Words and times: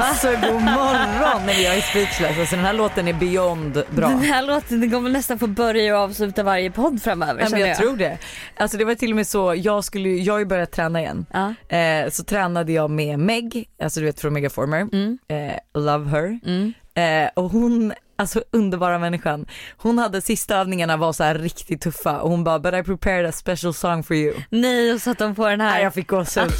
Alltså 0.00 0.28
god 0.28 0.62
morgon. 0.62 1.46
Nej, 1.46 1.62
jag 1.62 1.76
är 1.76 1.80
speechless. 1.80 2.38
Alltså, 2.38 2.56
den 2.56 2.64
här 2.64 2.72
låten 2.72 3.08
är 3.08 3.12
beyond 3.12 3.82
bra. 3.90 4.08
Den 4.08 4.20
här 4.20 4.42
låten 4.46 4.80
den 4.80 4.90
kommer 4.90 5.10
nästan 5.10 5.38
få 5.38 5.46
börja 5.46 5.96
och 5.96 6.02
avsluta 6.02 6.42
varje 6.42 6.70
podd 6.70 7.02
framöver 7.02 7.34
Nej, 7.34 7.42
men 7.42 7.50
känner 7.50 7.66
jag 7.66 7.76
tror 7.76 7.96
det. 7.96 8.18
Alltså 8.56 8.76
det 8.78 8.84
var 8.84 8.94
till 8.94 9.10
och 9.10 9.16
med 9.16 9.26
så, 9.26 9.54
jag 9.56 9.84
skulle 9.84 10.08
jag 10.08 10.34
har 10.34 10.38
ju 10.38 10.44
börjat 10.44 10.72
träna 10.72 11.00
igen. 11.00 11.26
Ja. 11.32 11.76
Eh, 11.76 12.10
så 12.10 12.24
tränade 12.24 12.72
jag 12.72 12.90
med 12.90 13.18
Meg, 13.18 13.68
alltså 13.82 14.00
du 14.00 14.06
vet 14.06 14.20
från 14.20 14.32
Megaformer, 14.32 14.80
Mm. 14.80 15.18
eh, 15.28 15.80
Love 15.82 16.10
her. 16.10 16.38
Eh, 16.94 17.30
och 17.34 17.50
hon, 17.50 17.92
alltså 18.18 18.42
underbara 18.52 18.98
människan, 18.98 19.46
hon 19.76 19.98
hade 19.98 20.20
sista 20.22 20.56
övningarna 20.56 20.96
var 20.96 21.12
så 21.12 21.24
här 21.24 21.34
riktigt 21.34 21.80
tuffa 21.80 22.20
och 22.20 22.30
hon 22.30 22.44
bara 22.44 22.58
but 22.58 22.74
I 22.74 22.82
prepared 22.82 23.26
a 23.26 23.32
special 23.32 23.74
song 23.74 24.02
for 24.02 24.16
you. 24.16 24.34
Nej 24.50 24.92
och 24.92 25.06
att 25.06 25.18
de 25.18 25.34
får 25.34 25.50
den 25.50 25.60
här. 25.60 25.70
Nej 25.70 25.82
jag 25.82 25.94
fick 25.94 26.06
gåshud. 26.08 26.52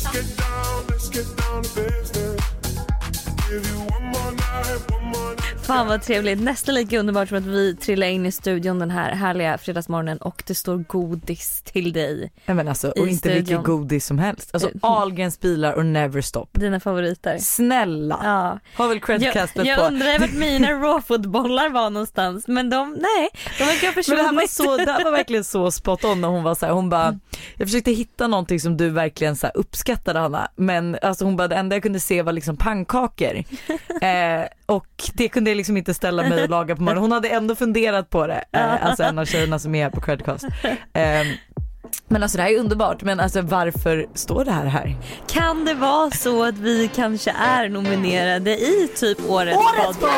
Fan 5.66 5.86
vad 5.86 6.02
trevligt. 6.02 6.40
Nästan 6.40 6.74
lika 6.74 6.98
underbart 6.98 7.28
som 7.28 7.38
att 7.38 7.44
vi 7.46 7.76
trillar 7.76 8.06
in 8.06 8.26
i 8.26 8.32
studion 8.32 8.78
den 8.78 8.90
här 8.90 9.12
härliga 9.14 9.58
fredagsmorgonen 9.58 10.18
och 10.18 10.42
det 10.46 10.54
står 10.54 10.76
godis 10.76 11.62
till 11.62 11.92
dig. 11.92 12.32
Nej 12.46 12.54
men 12.54 12.68
alltså, 12.68 12.88
och 12.90 13.08
inte 13.08 13.34
vilket 13.34 13.62
godis 13.64 14.06
som 14.06 14.18
helst. 14.18 14.50
Alltså 14.52 14.68
Eh, 14.68 14.72
Ahlgrens 14.82 15.40
bilar 15.40 15.72
och 15.72 15.86
Neverstop. 15.86 16.48
Dina 16.52 16.80
favoriter. 16.80 17.38
Snälla. 17.38 18.20
Ja. 18.24 18.58
Har 18.74 18.88
väl 18.88 18.96
Jag, 18.96 19.06
credcastet 19.20 19.66
jag 19.66 19.78
på. 19.78 19.84
undrar 19.84 20.18
vart 20.18 20.32
mina 20.32 20.68
rawfoodbollar 20.82 21.68
var 21.70 21.90
någonstans 21.90 22.48
men 22.48 22.70
de, 22.70 22.92
nej, 22.92 23.28
de 23.58 23.64
verkar 23.64 23.86
ha 23.86 23.94
Men 24.08 24.16
det 24.16 24.22
här 24.22 24.32
var 24.32 24.40
försvunnit. 24.42 24.50
så, 24.50 24.76
det 24.76 24.92
här 24.92 25.04
var 25.04 25.12
verkligen 25.12 25.44
så 25.44 25.70
spot 25.70 26.04
on 26.04 26.20
när 26.20 26.28
hon 26.28 26.42
var 26.42 26.54
så 26.54 26.66
här, 26.66 26.72
hon 26.72 26.88
bara, 26.88 27.18
jag 27.56 27.68
försökte 27.68 27.90
hitta 27.92 28.26
någonting 28.26 28.60
som 28.60 28.76
du 28.76 28.88
verkligen 28.90 29.36
så 29.36 29.46
uppskattade 29.46 30.18
Hanna, 30.18 30.48
men 30.56 30.98
alltså 31.02 31.24
hon 31.24 31.36
bara 31.36 31.48
det 31.48 31.56
enda 31.56 31.76
jag 31.76 31.82
kunde 31.82 32.00
se 32.00 32.22
var 32.22 32.32
liksom 32.32 32.56
pannkakor 32.56 33.34
eh, 34.02 34.44
och 34.66 34.86
det 35.14 35.28
kunde 35.28 35.50
jag 35.50 35.56
liksom 35.56 35.76
inte 35.76 35.94
ställa 35.94 36.22
mig 36.22 36.42
och 36.42 36.48
laga 36.48 36.76
på 36.76 36.82
morgonen. 36.82 37.02
Hon 37.02 37.12
hade 37.12 37.28
ändå 37.28 37.54
funderat 37.54 38.10
på 38.10 38.26
det, 38.26 38.44
eh, 38.52 38.86
alltså 38.86 39.02
en 39.02 39.18
av 39.18 39.24
tjejerna 39.24 39.58
som 39.58 39.74
är 39.74 39.82
här 39.82 39.90
på 39.90 40.00
Credcast. 40.00 40.44
Eh, 40.92 41.26
men 42.08 42.22
alltså 42.22 42.36
det 42.36 42.42
här 42.42 42.50
är 42.50 42.58
underbart, 42.58 43.02
men 43.02 43.20
alltså 43.20 43.40
varför 43.40 44.06
står 44.14 44.44
det 44.44 44.52
här 44.52 44.64
här? 44.66 44.96
Kan 45.28 45.64
det 45.64 45.74
vara 45.74 46.10
så 46.10 46.44
att 46.44 46.58
vi 46.58 46.90
kanske 46.94 47.30
är 47.30 47.68
nominerade 47.68 48.50
i 48.50 48.88
typ 48.96 49.18
årets, 49.30 49.56
Årets 49.58 49.98
podd? 49.98 50.10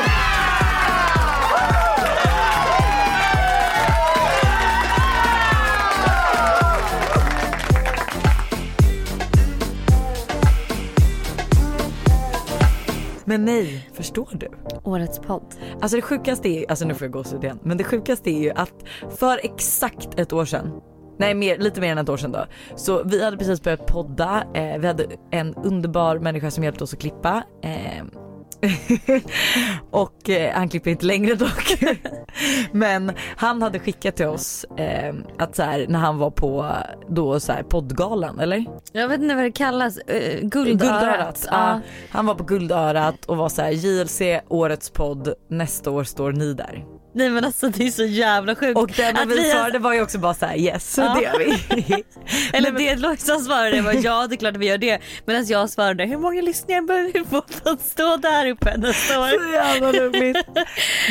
Men 13.28 13.44
nej, 13.44 13.90
förstår 13.92 14.28
du? 14.32 14.48
Årets 14.84 15.18
podd. 15.18 15.54
Alltså 15.80 15.96
det 15.96 16.02
sjukaste 16.02 16.48
är, 16.48 16.70
alltså 16.70 16.84
nu 16.86 16.94
får 16.94 17.04
jag 17.04 17.12
gåshud 17.12 17.44
igen, 17.44 17.58
men 17.62 17.76
det 17.76 17.84
sjukaste 17.84 18.30
är 18.30 18.42
ju 18.42 18.50
att 18.50 18.84
för 19.18 19.40
exakt 19.42 20.18
ett 20.18 20.32
år 20.32 20.44
sedan 20.44 20.80
Nej 21.18 21.34
mer, 21.34 21.58
lite 21.58 21.80
mer 21.80 21.92
än 21.92 21.98
ett 21.98 22.08
år 22.08 22.16
sedan 22.16 22.32
då. 22.32 22.46
Så 22.76 23.02
vi 23.04 23.24
hade 23.24 23.36
precis 23.36 23.62
börjat 23.62 23.86
podda, 23.86 24.44
eh, 24.54 24.78
vi 24.78 24.86
hade 24.86 25.06
en 25.30 25.54
underbar 25.54 26.18
människa 26.18 26.50
som 26.50 26.64
hjälpte 26.64 26.84
oss 26.84 26.92
att 26.92 27.00
klippa. 27.00 27.42
Eh, 27.62 28.04
och 29.90 30.30
eh, 30.30 30.54
han 30.54 30.68
klipper 30.68 30.90
inte 30.90 31.06
längre 31.06 31.34
dock. 31.34 31.78
Men 32.72 33.12
han 33.36 33.62
hade 33.62 33.78
skickat 33.78 34.16
till 34.16 34.26
oss 34.26 34.64
eh, 34.64 35.14
att 35.38 35.56
så 35.56 35.62
här, 35.62 35.86
när 35.88 35.98
han 35.98 36.18
var 36.18 36.30
på 36.30 36.76
då 37.08 37.40
så 37.40 37.52
här 37.52 37.62
poddgalan 37.62 38.38
eller? 38.38 38.64
Jag 38.92 39.08
vet 39.08 39.20
inte 39.20 39.34
vad 39.34 39.44
det 39.44 39.52
kallas, 39.52 39.98
uh, 39.98 40.02
guldörat. 40.42 41.00
Guldörat. 41.02 41.48
Ja. 41.50 41.80
Han 42.10 42.26
var 42.26 42.34
på 42.34 42.44
Guldörat 42.44 43.24
och 43.24 43.36
var 43.36 43.48
så 43.48 43.62
här 43.62 43.70
JLC 43.70 44.22
årets 44.48 44.90
podd 44.90 45.34
nästa 45.48 45.90
år 45.90 46.04
står 46.04 46.32
ni 46.32 46.54
där. 46.54 46.97
Nej 47.18 47.30
men 47.30 47.44
alltså 47.44 47.68
det 47.68 47.86
är 47.86 47.90
så 47.90 48.04
jävla 48.04 48.54
sjukt. 48.54 48.78
Och 48.78 48.90
det 48.96 49.02
enda 49.02 49.20
Att 49.22 49.28
vi 49.28 49.38
har- 49.52 49.58
svarade 49.58 49.78
var 49.78 49.94
ju 49.94 50.02
också 50.02 50.18
bara 50.18 50.34
så 50.34 50.46
här 50.46 50.56
yes 50.56 50.94
Ja. 50.98 51.14
det 51.14 51.22
gör 51.22 51.38
vi. 51.38 52.04
Eller 52.52 52.72
Nej, 52.72 52.86
det 52.94 52.96
Lojsan 53.00 53.40
svarade 53.40 53.80
var 53.82 53.92
ja 54.04 54.26
det 54.26 54.34
är 54.34 54.36
klart 54.36 54.54
att 54.54 54.60
vi 54.60 54.66
gör 54.66 54.78
det. 54.78 54.98
Medan 55.26 55.46
jag 55.46 55.70
svarade 55.70 56.04
hur 56.04 56.18
många 56.18 56.42
lyssningar 56.42 56.82
behöver 56.82 57.12
vi 57.12 57.24
få 57.24 57.42
för 57.48 57.70
att 57.70 57.80
stå 57.80 58.16
där 58.16 58.46
uppe 58.50 58.76
nästa 58.76 59.20
år? 59.20 59.28
Så 59.28 59.52
jävla 59.52 59.92
roligt. 59.92 60.36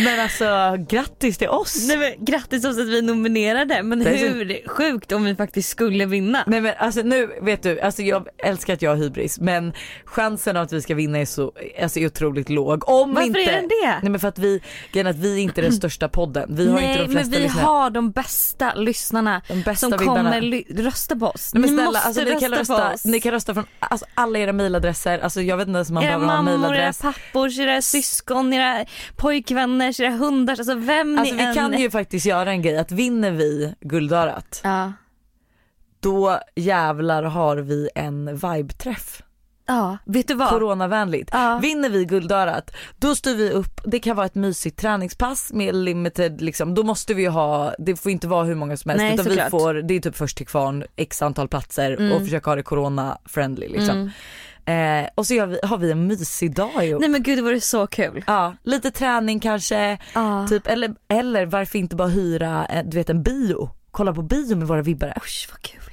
Men 0.06 0.20
alltså 0.20 0.76
grattis 0.90 1.38
till 1.38 1.48
oss. 1.50 1.88
Nej 1.88 1.98
men 1.98 2.26
grattis 2.26 2.66
också 2.66 2.82
att 2.82 2.88
vi 2.88 2.98
är 2.98 3.02
nominerade 3.02 3.84
men 3.84 4.02
är 4.08 4.18
så- 4.18 4.26
hur 4.26 4.68
sjukt 4.68 5.12
om 5.12 5.24
vi 5.24 5.36
faktiskt 5.36 5.70
skulle 5.70 6.06
vinna. 6.06 6.44
Nej 6.48 6.62
men 6.62 6.74
alltså 6.78 7.02
nu 7.02 7.30
vet 7.42 7.64
du, 7.64 7.80
alltså 7.80 8.02
jag 8.02 8.28
älskar 8.44 8.74
att 8.74 8.82
jag 8.82 8.92
har 8.92 8.98
hybris 8.98 9.40
men 9.40 9.74
chansen 10.06 10.58
att 10.58 10.74
vi 10.74 10.82
ska 10.82 10.96
vinna 10.96 11.18
är 11.20 11.26
så, 11.26 11.52
alltså 11.82 12.00
är 12.00 12.06
otroligt 12.06 12.50
låg. 12.50 12.90
Om 12.90 13.14
Varför 13.14 13.28
inte, 13.28 13.40
är 13.42 13.52
den 13.52 13.68
det? 13.68 14.00
Nej 14.02 14.12
men 14.12 14.20
för 14.20 14.28
att 14.28 14.38
vi, 14.40 14.62
att 15.06 15.16
vi 15.16 15.38
inte 15.40 15.62
är 15.62 15.64
den 15.64 15.74
största 15.78 15.97
podden. 16.10 16.56
Vi 16.56 16.68
har 16.72 16.80
inte 16.80 16.88
Nej 16.88 16.98
de 16.98 17.04
men 17.04 17.12
flesta 17.12 17.38
vi 17.38 17.44
lyssnare. 17.44 17.66
har 17.66 17.90
de 17.90 18.12
bästa 18.12 18.74
lyssnarna 18.74 19.42
De 19.48 19.62
bästa 19.62 19.90
som 19.90 20.00
vibbarna. 20.00 20.24
kommer 20.24 20.42
ly- 20.42 20.64
rösta 20.70 21.16
på 21.16 21.26
oss. 21.28 21.54
Nej, 21.54 21.62
men 21.62 21.70
Ni 21.70 21.76
snälla, 21.78 21.86
måste 21.92 22.08
alltså, 22.08 22.22
ni, 22.24 22.30
kan 22.40 22.50
rösta 22.52 22.60
rösta, 22.60 22.88
på 22.90 22.94
oss. 22.94 23.06
ni 23.06 23.20
kan 23.20 23.32
rösta 23.32 23.54
från 23.54 23.66
alltså, 23.80 24.06
alla 24.14 24.40
era 24.40 24.54
mailadresser, 24.54 25.20
alltså 25.20 25.42
jag 25.42 25.58
vet 25.58 25.68
inte 25.68 25.78
ens 25.78 25.90
om 25.90 25.94
man 25.94 26.04
era 26.04 26.10
behöver 26.10 26.26
ha 26.28 26.38
en 26.40 26.46
mammor, 26.46 26.60
era 26.64 26.70
mailadress. 26.70 27.02
pappor, 27.02 27.60
era 27.60 27.82
syskon, 27.82 28.54
era 28.54 28.86
pojkvänner, 29.16 30.02
era 30.02 30.10
hundar, 30.12 30.54
alltså 30.54 30.76
vem 30.76 31.18
Alltså 31.20 31.36
ni 31.36 31.42
vi 31.42 31.48
än... 31.48 31.56
kan 31.56 31.80
ju 31.80 31.92
faktiskt 31.92 32.26
göra 32.26 32.52
en 32.52 32.62
grej 32.62 32.78
att 32.78 32.92
vinner 32.92 33.32
vi 33.32 33.74
guldörat 33.82 34.62
Ja. 34.64 34.94
då 36.00 36.40
jävlar 36.56 37.24
har 37.24 37.58
vi 37.58 37.90
en 37.96 38.38
vibe-träff. 38.38 39.22
Ja, 39.68 39.98
vet 40.06 40.28
du 40.28 40.34
vad? 40.34 40.50
Coronavänligt. 40.50 41.30
Ja. 41.34 41.60
Vinner 41.62 41.90
vi 41.90 42.06
guldörat 42.06 42.72
då 42.98 43.16
står 43.16 43.34
vi 43.34 43.52
upp, 43.52 43.82
det 43.84 44.00
kan 44.00 44.16
vara 44.16 44.26
ett 44.26 44.36
mysigt 44.36 44.80
träningspass 44.80 45.54
med 45.54 45.76
limited 45.76 46.42
liksom, 46.42 46.74
då 46.76 46.84
måste 46.84 47.14
vi 47.14 47.26
ha, 47.26 47.74
det 47.80 47.96
får 47.96 48.12
inte 48.12 48.28
vara 48.28 48.44
hur 48.44 48.56
många 48.56 48.78
som 48.78 48.90
helst 48.90 49.02
Nej, 49.04 49.14
utan 49.14 49.26
vi 49.46 49.50
får, 49.50 49.74
det 49.74 49.94
är 49.94 50.00
typ 50.00 50.16
först 50.16 50.38
till 50.38 50.48
kvarn, 50.48 50.84
x 50.96 51.22
antal 51.22 51.48
platser 51.48 51.92
Mm. 52.00 52.12
och 52.12 52.22
försöka 52.22 52.50
ha 52.50 52.56
det 52.56 52.64
corona 52.64 53.18
friendly 53.26 53.68
liksom. 53.68 54.12
Eh, 54.66 55.08
och 55.16 55.28
så 55.28 55.46
vi, 55.46 55.60
har 55.64 55.78
vi 55.78 55.92
en 55.92 56.08
mysig 56.08 56.56
dag 56.56 56.86
ihop. 56.88 57.02
Nej 57.02 57.10
men 57.10 57.24
gud 57.24 57.38
det 57.38 57.42
vore 57.42 57.62
så 57.62 57.88
kul. 57.88 58.24
Ja, 58.28 58.54
lite 58.64 58.92
träning 58.92 59.40
kanske, 59.40 59.98
Ja. 60.14 60.48
typ, 60.50 60.68
eller, 60.68 60.96
eller 61.08 61.46
varför 61.46 61.80
inte 61.80 61.96
bara 61.96 62.08
hyra 62.08 62.66
eh, 62.66 62.84
du 62.86 62.98
vet, 62.98 63.10
en 63.10 63.24
bio, 63.24 63.70
kolla 63.92 64.14
på 64.14 64.22
bio 64.22 64.56
med 64.56 64.68
våra 64.68 64.82
vibbare. 64.82 65.14
Usch 65.18 65.48
vad 65.52 65.62
kul. 65.62 65.87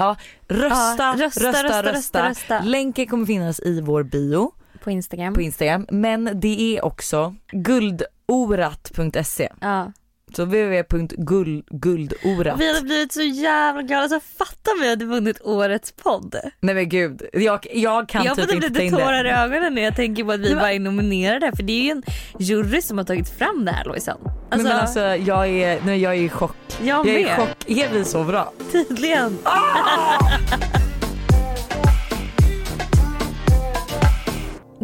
Ja, 0.00 0.16
rösta, 0.48 1.02
Ja, 1.02 1.14
rösta, 1.18 1.40
rösta, 1.40 1.48
rösta, 1.48 1.62
rösta, 1.62 1.92
rösta, 1.92 2.28
rösta. 2.28 2.60
Länken 2.60 3.06
kommer 3.06 3.26
finnas 3.26 3.60
i 3.60 3.80
vår 3.80 4.02
bio 4.02 4.52
På 4.84 4.90
Instagram. 4.90 5.34
på 5.34 5.40
Instagram, 5.40 5.86
men 5.90 6.40
det 6.40 6.76
är 6.76 6.84
också 6.84 7.34
guldorat.se. 7.52 9.48
ja. 9.60 9.92
Så 10.36 10.44
www.guldorat. 10.44 12.60
Vi 12.60 12.66
hade 12.74 12.82
blivit 12.82 13.12
så 13.12 13.22
jävla 13.22 13.82
glada, 13.82 14.02
alltså 14.02 14.20
fatta 14.38 14.70
om 14.70 14.78
vi 14.82 14.88
hade 14.88 15.04
vunnit 15.04 15.40
årets 15.44 15.92
podd. 15.92 16.34
Nej 16.60 16.74
men 16.74 16.88
gud, 16.88 17.22
jag, 17.32 17.66
jag 17.74 18.08
kan 18.08 18.24
jag 18.24 18.36
får 18.36 18.42
typ 18.42 18.52
inte 18.54 18.70
ta 18.70 18.80
in 18.82 18.90
lite 18.90 19.02
tårar 19.04 19.24
i 19.24 19.30
ögonen 19.30 19.74
när 19.74 19.82
jag 19.82 19.96
tänker 19.96 20.24
på 20.24 20.32
att 20.32 20.40
vi 20.40 20.48
men- 20.48 20.58
bara 20.58 20.72
är 20.72 20.78
nominerade 20.80 21.52
för 21.56 21.62
det 21.62 21.72
är 21.72 21.82
ju 21.82 21.90
en 21.90 22.02
jury 22.38 22.82
som 22.82 22.98
har 22.98 23.04
tagit 23.04 23.28
fram 23.38 23.64
det 23.64 23.72
här 23.72 23.84
Lojsan. 23.84 24.16
Alltså, 24.24 24.30
Alltså, 24.50 24.68
men 24.68 24.76
alltså 24.76 25.00
jag 25.00 25.48
är, 25.48 25.80
nej, 25.84 26.00
jag 26.00 26.12
är 26.16 26.20
i 26.20 26.28
chock. 26.28 26.56
jag 26.82 27.06
Jag 27.06 27.14
är 27.14 27.18
i 27.18 27.24
chock, 27.36 27.48
är 27.66 27.88
vi 27.92 28.04
så 28.04 28.24
bra? 28.24 28.52
Tydligen. 28.72 29.38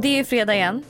Det 0.03 0.09
är 0.09 0.17
ju 0.17 0.25
fredag 0.25 0.55
igen. 0.55 0.82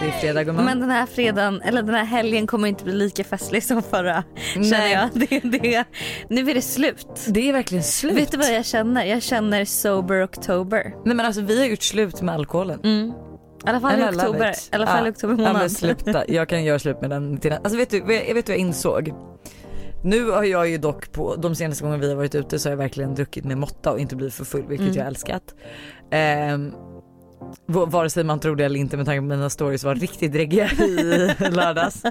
Det 0.00 0.06
är 0.06 0.10
fredag 0.10 0.44
gumman. 0.44 0.64
Men 0.64 0.80
den 0.80 0.90
här 0.90 1.06
fredagen, 1.06 1.62
eller 1.62 1.82
den 1.82 1.94
här 1.94 2.04
helgen 2.04 2.46
kommer 2.46 2.68
inte 2.68 2.84
bli 2.84 2.92
lika 2.92 3.24
festlig 3.24 3.62
som 3.64 3.82
förra. 3.82 4.24
Känner 4.54 4.70
Nej. 4.70 4.92
jag. 4.92 5.08
Det, 5.14 5.40
det, 5.58 5.84
nu 6.28 6.50
är 6.50 6.54
det 6.54 6.62
slut. 6.62 7.06
Det 7.28 7.48
är 7.48 7.52
verkligen 7.52 7.84
slut. 7.84 8.16
Vet 8.16 8.30
du 8.30 8.36
vad 8.38 8.54
jag 8.54 8.64
känner? 8.66 9.04
Jag 9.04 9.22
känner 9.22 9.64
sober 9.64 10.24
oktober. 10.24 10.94
Nej 11.04 11.14
men 11.16 11.26
alltså 11.26 11.40
vi 11.42 11.58
har 11.60 11.66
gjort 11.66 11.82
slut 11.82 12.22
med 12.22 12.34
alkoholen. 12.34 12.80
Mm. 12.84 13.08
I 13.66 13.68
alla 13.68 13.80
fall 13.80 14.00
i 14.00 14.02
oktober. 14.04 14.50
I 14.72 14.74
alla 14.74 14.86
fall 14.86 15.04
i 15.04 15.08
Ja. 15.08 15.10
oktober 15.12 15.34
Ja, 15.34 15.42
men 15.42 15.52
månad. 15.52 15.72
sluta, 15.72 16.24
jag 16.28 16.48
kan 16.48 16.64
göra 16.64 16.78
slut 16.78 17.00
med 17.00 17.10
den 17.10 17.38
till. 17.38 17.52
Alltså 17.52 17.76
vet 17.76 17.90
du, 17.90 17.96
jag 17.98 18.34
vet 18.34 18.48
vad 18.48 18.48
jag 18.48 18.56
insåg? 18.58 19.12
Nu 20.04 20.30
har 20.30 20.44
jag 20.44 20.68
ju 20.68 20.78
dock 20.78 21.12
på 21.12 21.36
de 21.36 21.54
senaste 21.54 21.84
gångerna 21.84 22.00
vi 22.02 22.08
har 22.08 22.16
varit 22.16 22.34
ute 22.34 22.58
så 22.58 22.68
har 22.68 22.72
jag 22.72 22.76
verkligen 22.78 23.14
druckit 23.14 23.44
med 23.44 23.58
måtta 23.58 23.92
och 23.92 23.98
inte 24.00 24.16
blivit 24.16 24.34
för 24.34 24.44
full 24.44 24.66
vilket 24.68 24.86
Mm. 24.86 24.98
jag 24.98 25.06
älskat. 25.06 25.42
V- 26.10 26.70
vare 27.66 28.10
sig 28.10 28.24
man 28.24 28.40
tror 28.40 28.56
det 28.56 28.64
eller 28.64 28.80
inte 28.80 28.96
med 28.96 29.06
tanke 29.06 29.20
på 29.20 29.26
mina 29.26 29.50
stories 29.50 29.84
var 29.84 29.94
riktigt 29.94 30.32
dräggiga 30.32 30.66
i 30.70 30.94
lördags. 31.50 32.02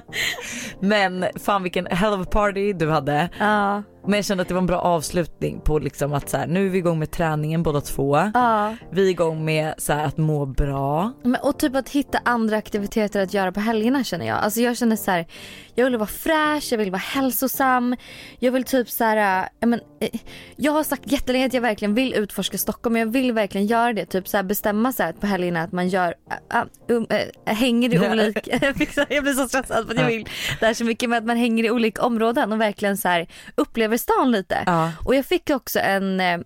Men 0.80 1.24
fan 1.44 1.62
vilken 1.62 1.86
hell 1.86 2.12
of 2.12 2.26
a 2.26 2.30
party 2.30 2.72
du 2.72 2.90
hade. 2.90 3.28
Ja. 3.38 3.82
Men 4.06 4.14
jag 4.14 4.24
kände 4.24 4.42
att 4.42 4.48
det 4.48 4.54
var 4.54 4.60
en 4.60 4.66
bra 4.66 4.78
avslutning 4.78 5.60
på 5.60 5.78
liksom 5.78 6.12
att 6.12 6.28
så 6.28 6.36
här, 6.36 6.46
nu 6.46 6.66
är 6.66 6.70
vi 6.70 6.78
igång 6.78 6.98
med 6.98 7.10
träningen 7.10 7.62
båda 7.62 7.80
två. 7.80 8.30
Ja. 8.34 8.76
Vi 8.90 9.06
är 9.06 9.10
igång 9.10 9.44
med 9.44 9.74
så 9.78 9.92
här, 9.92 10.04
att 10.04 10.16
må 10.16 10.46
bra. 10.46 11.12
Men, 11.22 11.40
och 11.40 11.58
typ 11.58 11.76
att 11.76 11.88
hitta 11.88 12.18
andra 12.24 12.56
aktiviteter 12.56 13.22
att 13.22 13.34
göra 13.34 13.52
på 13.52 13.60
helgerna 13.60 14.04
känner 14.04 14.26
jag. 14.26 14.38
Alltså 14.38 14.60
jag 14.60 14.76
känner 14.76 14.96
så 14.96 15.10
här, 15.10 15.26
jag 15.74 15.84
vill 15.84 15.96
vara 15.96 16.06
fräsch, 16.06 16.68
jag 16.72 16.78
vill 16.78 16.90
vara 16.90 16.98
hälsosam. 16.98 17.96
Jag 18.38 18.52
vill 18.52 18.64
typ 18.64 18.90
så 18.90 19.04
här, 19.04 19.42
äh, 19.42 19.48
jag, 19.60 19.68
men, 19.68 19.80
eh, 20.00 20.20
jag 20.56 20.72
har 20.72 20.82
sagt 20.82 21.12
jättelänge 21.12 21.46
att 21.46 21.54
jag 21.54 21.60
verkligen 21.60 21.94
vill 21.94 22.14
utforska 22.14 22.58
Stockholm 22.58 22.92
men 22.92 23.00
jag 23.00 23.12
vill 23.12 23.32
verkligen 23.32 23.66
göra 23.66 23.92
det. 23.92 24.06
Typ 24.06 24.28
så 24.28 24.36
här, 24.36 24.44
bestämma 24.44 24.92
så 24.92 25.02
här 25.02 25.12
på 25.12 25.26
helgerna 25.26 25.62
att 25.62 25.72
man 25.72 25.88
gör, 25.88 26.14
äh, 26.54 26.62
um, 26.88 27.06
äh, 27.10 27.54
hänger 27.54 27.94
i 27.94 27.98
olika, 28.12 28.50
jag 29.10 29.22
blir 29.24 29.32
så 29.32 29.48
stressad 29.48 29.86
för 29.86 29.94
att 29.94 30.00
jag 30.00 30.06
vill 30.06 30.28
det 30.60 30.66
här 30.66 30.74
så 30.74 30.84
mycket 30.84 31.08
med 31.08 31.18
att 31.18 31.24
man 31.24 31.36
hänger 31.36 31.64
i 31.64 31.70
olika 31.70 32.02
områden 32.02 32.52
och 32.52 32.60
verkligen 32.60 32.96
så 32.96 33.08
här 33.08 33.26
upplever 33.54 33.89
stan 33.98 34.30
lite. 34.30 34.62
Ja. 34.66 34.92
Och 35.04 35.14
jag 35.14 35.26
fick 35.26 35.50
också 35.50 35.80
en 35.80 36.20
eh, 36.20 36.40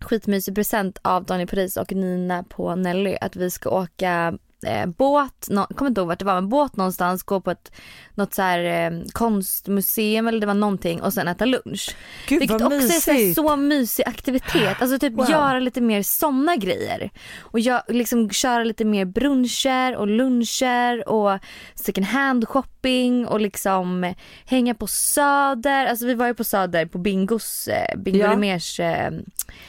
skitmysig 0.00 0.54
present 0.54 0.98
av 1.02 1.24
Daniel 1.24 1.48
Paris 1.48 1.76
och 1.76 1.92
Nina 1.92 2.42
på 2.42 2.74
Nelly 2.74 3.16
att 3.20 3.36
vi 3.36 3.50
ska 3.50 3.70
åka 3.70 4.38
eh, 4.64 4.86
båt, 4.86 5.46
no, 5.50 5.66
jag 5.68 5.76
kommer 5.78 5.88
inte 5.88 6.00
ihåg 6.00 6.08
vart 6.08 6.18
det 6.18 6.24
var 6.24 6.34
men 6.34 6.48
båt 6.48 6.76
någonstans, 6.76 7.22
gå 7.22 7.40
på 7.40 7.50
ett 7.50 7.72
något 8.14 8.34
så 8.34 8.42
här 8.42 8.90
eh, 8.92 9.00
konstmuseum 9.12 10.28
eller 10.28 10.40
det 10.40 10.46
var 10.46 10.54
någonting 10.54 11.02
och 11.02 11.12
sen 11.12 11.28
äta 11.28 11.44
lunch. 11.44 11.96
Gud 12.28 12.38
Vilket 12.40 12.60
vad 12.60 12.72
också 12.72 12.86
är 12.86 13.00
så, 13.00 13.10
här, 13.10 13.18
mysigt. 13.18 13.34
så 13.36 13.56
mysig 13.56 14.04
aktivitet. 14.06 14.76
Alltså 14.82 14.98
typ 14.98 15.12
Wow. 15.12 15.30
göra 15.30 15.58
lite 15.58 15.80
mer 15.80 16.02
såna 16.02 16.56
grejer. 16.56 17.10
Och 17.40 17.60
jag, 17.60 17.82
liksom 17.88 18.30
köra 18.30 18.64
lite 18.64 18.84
mer 18.84 19.04
bruncher 19.04 19.96
och 19.96 20.06
luncher 20.06 21.08
och 21.08 21.38
second 21.74 22.06
hand 22.06 22.48
shopping 22.48 23.26
och 23.26 23.40
liksom 23.40 24.14
hänga 24.44 24.74
på 24.74 24.86
Söder. 24.86 25.86
Alltså 25.86 26.06
vi 26.06 26.14
var 26.14 26.26
ju 26.26 26.34
på 26.34 26.44
Söder 26.44 26.86
på 26.86 26.98
Bingos, 26.98 27.68
eh, 27.68 27.98
Bingo 27.98 28.18
Ja. 28.18 28.32
Rimérs 28.32 28.80
eh, 28.80 29.10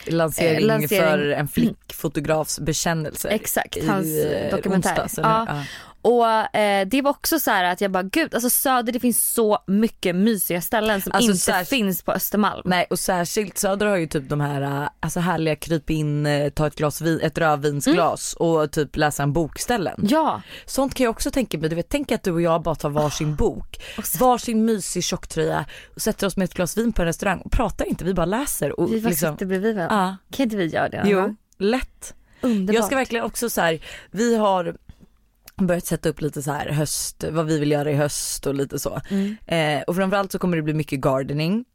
Lansering, 0.08 0.58
Eh, 0.62 0.66
lansering. 0.68 1.02
för 1.02 1.30
en 1.30 1.48
flickfotografs 1.48 2.60
bekännelse. 2.60 3.30
Exakt, 3.30 3.78
i, 3.78 3.88
hans 3.88 4.08
eh, 4.08 4.52
dokumentär. 4.56 4.83
Onsdags? 4.90 5.14
Ja. 5.18 5.46
Ja. 5.48 5.64
Och 6.06 6.56
eh, 6.58 6.88
det 6.88 7.02
var 7.02 7.12
också 7.12 7.40
så 7.40 7.52
här 7.52 7.64
att 7.64 7.82
jag 7.82 7.92
bara 7.92 8.04
gud 8.04 8.34
alltså 8.36 8.50
Söder 8.50 8.94
det 8.94 9.00
finns 9.00 9.34
så 9.34 9.58
mycket 9.68 10.16
mysiga 10.16 10.62
ställen 10.62 11.02
som 11.02 11.12
Alltså, 11.12 11.32
inte 11.32 11.44
särskilt- 11.44 11.70
finns 11.70 12.02
på 12.04 12.12
Östermalm. 12.12 12.62
Nej 12.66 12.86
och 12.90 13.00
särskilt 13.00 13.58
Söder 13.58 13.86
har 13.86 13.96
ju 13.98 14.08
typ 14.08 14.30
de 14.30 14.42
här 14.42 14.62
äh, 14.62 14.90
alltså 15.00 15.20
härliga 15.20 15.56
kryp 15.56 15.90
in, 15.90 16.26
äh, 16.26 16.50
ta 16.50 16.68
ett 16.68 16.76
glas 16.76 17.02
vin, 17.02 17.20
ett 17.24 17.38
rödvinsglas 17.38 18.34
och 18.34 18.72
typ 18.72 18.96
läsa 18.96 19.24
en 19.24 19.34
bokställen. 19.34 20.00
Ja. 20.10 20.42
Sånt 20.66 20.94
kan 20.96 21.04
jag 21.04 21.12
också 21.12 21.32
tänka 21.32 21.58
mig, 21.58 21.70
du 21.70 21.76
vet 21.76 21.90
tänk 21.90 22.12
att 22.12 22.24
du 22.24 22.32
och 22.32 22.42
jag 22.42 22.62
bara 22.64 22.76
tar 22.76 22.90
varsin 22.90 23.36
bok, 23.36 23.82
Och 23.98 24.06
så- 24.06 24.18
varsin 24.26 24.66
mysig 24.66 25.04
tjocktröja 25.04 25.66
och 25.96 26.02
sätter 26.02 26.28
oss 26.28 26.38
med 26.38 26.46
ett 26.46 26.54
glas 26.54 26.78
vin 26.78 26.94
på 26.94 27.02
en 27.02 27.06
restaurang 27.06 27.40
och 27.40 27.52
pratar 27.52 27.86
inte, 27.86 28.06
vi 28.06 28.14
bara 28.14 28.26
läser 28.26 28.80
och 28.80 28.94
Vi 28.94 29.02
bara 29.02 29.10
liksom, 29.10 29.34
sitter 29.34 29.46
bredvid 29.46 29.76
varandra. 29.76 30.18
ja, 30.32 30.36
Kan 30.38 30.44
inte 30.44 30.56
vi 30.56 30.66
göra 30.66 30.90
det? 30.90 31.04
Jo, 31.06 31.36
lätt. 31.58 32.14
Underbart. 32.44 32.76
Jag 32.76 32.86
ska 32.86 32.96
verkligen 32.96 33.26
också 33.26 33.50
så 33.50 33.62
här, 33.62 33.80
vi 34.12 34.36
har 34.36 34.76
börjat 35.56 35.86
sätta 35.86 36.10
upp 36.10 36.22
lite 36.22 36.42
så 36.44 36.52
här 36.52 36.70
höst, 36.70 37.24
vad 37.32 37.46
vi 37.46 37.60
vill 37.60 37.72
göra 37.72 37.92
i 37.92 37.96
höst 37.96 38.48
och 38.48 38.54
lite 38.56 38.80
så. 38.80 39.02
Mm. 39.10 39.36
Eh, 39.48 39.84
och 39.84 39.96
framförallt 39.96 40.32
så 40.32 40.40
kommer 40.40 40.58
det 40.58 40.64
bli 40.64 40.74
mycket 40.74 41.00
gardening. 41.02 41.66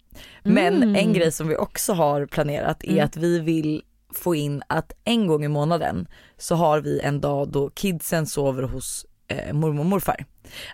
Men 0.43 0.83
Mm. 0.83 0.97
en 0.97 1.13
grej 1.13 1.33
som 1.33 1.49
vi 1.49 1.57
också 1.57 1.93
har 1.93 2.27
planerat 2.27 2.85
är 2.85 2.93
Mm. 2.93 3.05
att 3.05 3.17
vi 3.17 3.39
vill 3.39 3.83
få 4.15 4.35
in 4.35 4.63
att 4.67 4.93
en 5.05 5.27
gång 5.27 5.45
i 5.45 5.49
månaden 5.49 6.09
så 6.39 6.55
har 6.55 6.81
vi 6.81 7.01
en 7.01 7.21
dag 7.21 7.49
då 7.49 7.71
kidsen 7.71 8.27
sover 8.27 8.63
hos 8.63 9.07
eh, 9.29 9.53
mormor 9.53 9.81
och 9.81 9.87
morfar. 9.87 10.25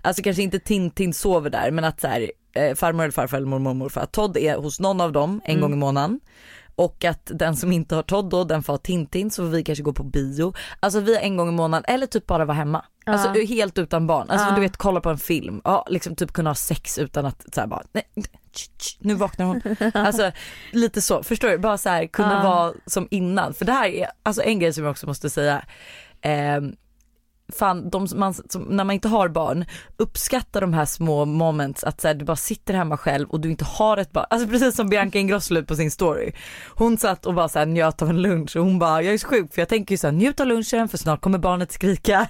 Alltså 0.02 0.22
kanske 0.22 0.42
inte 0.42 0.58
Tintin 0.58 1.14
sover 1.14 1.50
där 1.50 1.70
men 1.70 1.84
att 1.84 2.00
så 2.00 2.06
här, 2.08 2.30
eh, 2.54 2.74
farmor 2.74 3.02
eller 3.04 3.12
farfar 3.12 3.36
eller 3.36 3.46
mormor 3.46 3.70
och 3.70 3.76
morfar, 3.76 4.06
Todd 4.06 4.36
är 4.36 4.56
hos 4.56 4.80
någon 4.80 5.00
av 5.00 5.12
dem 5.12 5.40
en 5.44 5.50
Mm. 5.50 5.60
gång 5.62 5.72
i 5.72 5.76
månaden. 5.76 6.20
Och 6.76 7.04
att 7.04 7.30
den 7.34 7.56
som 7.56 7.72
inte 7.72 7.94
har 7.94 8.02
Todd 8.02 8.30
då, 8.30 8.44
den 8.44 8.62
får 8.62 8.72
ha 8.72 8.78
Tintin 8.78 9.30
så 9.30 9.42
får 9.42 9.48
vi 9.50 9.64
kanske 9.64 9.82
gå 9.82 9.92
på 9.92 10.02
bio. 10.04 10.54
Alltså 10.80 11.00
vi 11.00 11.16
en 11.16 11.36
gång 11.36 11.48
i 11.48 11.52
månaden 11.52 11.84
eller 11.94 12.06
typ 12.06 12.26
bara 12.26 12.44
vara 12.44 12.56
hemma. 12.56 12.84
Alltså 13.06 13.38
Ja. 13.38 13.46
helt 13.46 13.78
utan 13.78 14.06
barn. 14.06 14.30
Alltså 14.30 14.48
Ja. 14.48 14.54
du 14.54 14.60
vet 14.60 14.76
kolla 14.76 15.00
på 15.00 15.10
en 15.10 15.18
film, 15.18 15.60
ja 15.64 15.86
liksom 15.90 16.16
typ 16.16 16.32
kunna 16.32 16.50
ha 16.50 16.54
sex 16.54 16.98
utan 16.98 17.26
att 17.26 17.54
så 17.54 17.60
här 17.60 17.66
bara 17.68 17.82
nej, 17.92 18.04
tsch, 18.52 18.70
tsch, 18.78 18.96
nu 19.00 19.14
vaknar 19.14 19.46
hon. 19.46 19.60
Alltså 20.06 20.30
lite 20.72 21.00
så, 21.00 21.22
förstår 21.22 21.48
du? 21.48 21.58
Bara 21.58 21.78
så 21.78 21.88
här 21.88 22.06
kunna 22.06 22.32
Ja. 22.44 22.50
vara 22.50 22.72
som 22.86 23.08
innan. 23.10 23.54
För 23.54 23.64
det 23.64 23.72
här 23.72 23.88
är 23.88 24.08
alltså 24.22 24.42
en 24.42 24.58
grej 24.58 24.72
som 24.72 24.84
jag 24.84 24.90
också 24.90 25.06
måste 25.06 25.30
säga. 25.30 25.64
ehm, 26.22 26.76
fan, 27.52 27.90
de, 27.90 28.08
man, 28.14 28.34
som, 28.34 28.62
när 28.62 28.84
man 28.84 28.94
inte 28.94 29.08
har 29.08 29.28
barn, 29.28 29.64
uppskatta 29.96 30.60
de 30.60 30.74
här 30.74 30.84
små 30.84 31.24
moments 31.24 31.84
att 31.84 32.00
så 32.00 32.08
här, 32.08 32.14
du 32.14 32.24
bara 32.24 32.36
sitter 32.36 32.74
hemma 32.74 32.96
själv 32.96 33.28
och 33.28 33.40
du 33.40 33.50
inte 33.50 33.64
har 33.64 33.96
ett 33.96 34.12
barn. 34.12 34.26
Alltså 34.30 34.48
precis 34.48 34.76
som 34.76 34.88
Bianca 34.88 35.18
Ingrosso 35.18 35.64
på 35.64 35.76
sin 35.76 35.90
story. 35.90 36.32
Hon 36.74 36.98
satt 36.98 37.26
och 37.26 37.34
bara 37.34 37.48
så 37.48 37.58
här, 37.58 37.66
njöt 37.66 38.02
av 38.02 38.10
en 38.10 38.22
lunch 38.22 38.56
och 38.56 38.64
hon 38.64 38.78
bara, 38.78 39.02
jag 39.02 39.14
är 39.14 39.18
så 39.18 39.28
sjuk 39.28 39.54
för 39.54 39.60
jag 39.60 39.68
tänker 39.68 39.92
ju 39.92 39.98
så 39.98 40.06
här, 40.06 40.12
njut 40.12 40.40
av 40.40 40.46
lunchen 40.46 40.88
för 40.88 40.98
snart 40.98 41.20
kommer 41.20 41.38
barnet 41.38 41.72
skrika. 41.72 42.28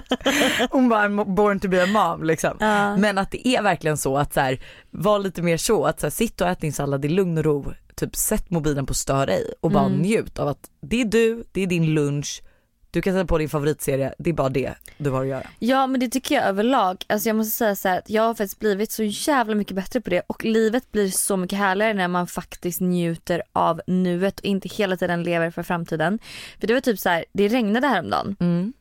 hon 0.70 0.88
bara, 0.88 1.08
I'm 1.08 1.34
born 1.34 1.60
to 1.60 1.68
be 1.68 1.82
a 1.82 1.86
mom 1.86 2.24
liksom. 2.24 2.56
Ja. 2.60 2.96
Men 2.96 3.18
att 3.18 3.30
det 3.30 3.48
är 3.48 3.62
verkligen 3.62 3.96
så 3.96 4.16
att 4.16 4.34
så 4.34 4.40
här, 4.40 4.60
var 4.90 5.18
lite 5.18 5.42
mer 5.42 5.56
så 5.56 5.84
att 5.84 6.00
så 6.00 6.06
här, 6.06 6.10
sitt 6.10 6.40
och 6.40 6.48
ät 6.48 6.60
din 6.60 6.72
sallad 6.72 7.04
i 7.04 7.08
lugn 7.08 7.38
och 7.38 7.44
ro, 7.44 7.72
typ 7.94 8.16
sätt 8.16 8.50
mobilen 8.50 8.86
på 8.86 8.94
stör 8.94 9.26
dig 9.26 9.52
och 9.60 9.70
bara 9.70 9.86
Mm. 9.86 9.98
njut 9.98 10.38
av 10.38 10.48
att 10.48 10.70
det 10.82 11.00
är 11.00 11.04
du, 11.04 11.44
det 11.52 11.62
är 11.62 11.66
din 11.66 11.94
lunch, 11.94 12.42
du 12.90 13.02
kan 13.02 13.14
sätta 13.14 13.26
på 13.26 13.38
din 13.38 13.48
favoritserie, 13.48 14.14
det 14.18 14.30
är 14.30 14.34
bara 14.34 14.48
det 14.48 14.74
du 14.98 15.10
har 15.10 15.20
att 15.22 15.28
göra. 15.28 15.46
Ja 15.58 15.86
men 15.86 16.00
det 16.00 16.08
tycker 16.08 16.34
jag 16.34 16.44
överlag. 16.44 17.04
Alltså 17.06 17.28
jag 17.28 17.36
måste 17.36 17.50
säga 17.56 17.76
så 17.76 17.88
här 17.88 17.98
att 17.98 18.10
jag 18.10 18.22
har 18.22 18.34
faktiskt 18.34 18.58
blivit 18.58 18.92
så 18.92 19.02
jävla 19.02 19.54
mycket 19.54 19.76
bättre 19.76 20.00
på 20.00 20.10
det 20.10 20.22
och 20.26 20.44
livet 20.44 20.92
blir 20.92 21.08
så 21.08 21.36
mycket 21.36 21.58
härligare 21.58 21.94
när 21.94 22.08
man 22.08 22.26
faktiskt 22.26 22.80
njuter 22.80 23.42
av 23.52 23.80
nuet 23.86 24.38
och 24.40 24.44
inte 24.44 24.68
hela 24.68 24.96
tiden 24.96 25.22
lever 25.22 25.50
för 25.50 25.62
framtiden. 25.62 26.18
För 26.60 26.66
det 26.66 26.74
var 26.74 26.80
typ 26.80 26.98
så 26.98 27.08
här, 27.08 27.24
det 27.32 27.48
regnade 27.48 27.86
häromdagen 27.86 28.36
Mm. 28.40 28.72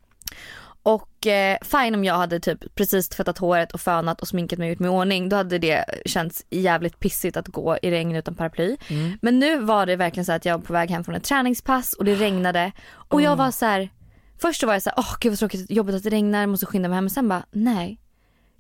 och 0.83 1.27
eh, 1.27 1.57
fine 1.61 1.95
om 1.95 2.03
jag 2.03 2.13
hade 2.17 2.39
typ 2.39 2.75
precis 2.75 3.09
tvättat 3.09 3.37
håret 3.37 3.71
och 3.71 3.81
fönat 3.81 4.21
och 4.21 4.27
sminkat 4.27 4.59
mig 4.59 4.65
och 4.65 4.69
gjort 4.69 4.79
mig 4.79 4.87
i 4.87 4.93
ordning 4.93 5.29
då 5.29 5.35
hade 5.35 5.57
det 5.59 5.85
känts 6.05 6.45
jävligt 6.49 6.99
pissigt 6.99 7.37
att 7.37 7.47
gå 7.47 7.77
i 7.81 7.91
regn 7.91 8.15
utan 8.15 8.35
paraply. 8.35 8.77
Mm. 8.87 9.17
Men 9.21 9.39
nu 9.39 9.59
var 9.59 9.85
det 9.85 9.95
verkligen 9.95 10.25
så 10.25 10.31
att 10.31 10.45
jag 10.45 10.57
var 10.57 10.65
på 10.65 10.73
väg 10.73 10.89
hem 10.89 11.03
från 11.03 11.15
ett 11.15 11.23
träningspass 11.23 11.93
och 11.93 12.05
det 12.05 12.15
regnade 12.15 12.71
och 12.91 13.21
jag 13.21 13.35
var 13.35 13.51
så 13.51 13.65
här. 13.65 13.89
Först 14.41 14.61
så 14.61 14.67
var 14.67 14.73
jag 14.73 14.83
så 14.83 14.91
åh 14.97 15.15
gud 15.19 15.31
vad 15.31 15.39
tråkigt, 15.39 15.71
jobbigt 15.71 15.95
att 15.95 16.03
det 16.03 16.09
regnar, 16.09 16.47
måste 16.47 16.65
skynda 16.65 16.89
mig 16.89 16.95
hem. 16.95 17.03
Men 17.03 17.09
sen 17.09 17.29
bara, 17.29 17.45
nej. 17.51 17.99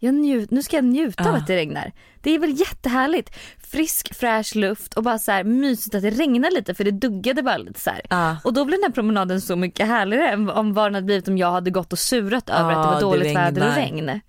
Jag 0.01 0.13
njut, 0.15 0.51
nu 0.51 0.63
ska 0.63 0.75
jag 0.77 0.85
njuta 0.85 1.29
av 1.29 1.35
Ah. 1.35 1.37
att 1.37 1.47
det 1.47 1.55
regnar. 1.55 1.91
Det 2.21 2.31
är 2.35 2.39
väl 2.39 2.59
jättehärligt. 2.59 3.29
Frisk 3.57 4.15
fräsch 4.15 4.55
luft 4.55 4.93
och 4.93 5.03
bara 5.03 5.19
så 5.19 5.31
här 5.31 5.43
mysigt 5.43 5.95
att 5.95 6.01
det 6.01 6.09
regnar 6.09 6.51
lite 6.51 6.73
för 6.73 6.83
det 6.83 6.91
duggade 6.91 7.43
bara 7.43 7.57
lite 7.57 7.79
så. 7.79 7.91
Ah. 8.09 8.35
Och 8.43 8.53
då 8.53 8.65
blev 8.65 8.77
den 8.79 8.83
här 8.83 8.93
promenaden 8.93 9.41
så 9.41 9.55
mycket 9.55 9.87
härligare 9.87 10.29
än 10.29 10.49
om 10.49 10.73
vad 10.73 10.85
den 10.85 10.93
hade 10.95 11.05
blivit 11.05 11.27
om 11.27 11.37
jag 11.37 11.51
hade 11.51 11.71
gått 11.71 11.93
och 11.93 11.99
surat 11.99 12.49
över 12.49 12.73
Ah, 12.73 12.77
att 12.79 12.99
det 12.99 13.05
var 13.05 13.11
det 13.13 13.17
dåligt 13.17 13.35
väder 13.37 13.67
och 13.67 13.75
regn. 13.75 14.19